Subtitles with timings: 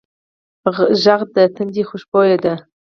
[0.75, 2.53] غږ د تندي خوشبو ده